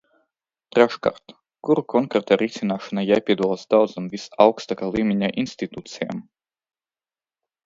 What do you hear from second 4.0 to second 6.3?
visaugstākā līmeņa institūcijām.